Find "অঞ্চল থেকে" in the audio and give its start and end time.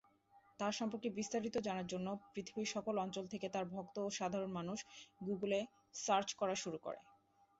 2.97-3.47